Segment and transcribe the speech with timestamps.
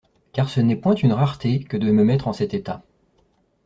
[0.33, 2.81] Car ce n'est point une rareté que de me mettre en cet état.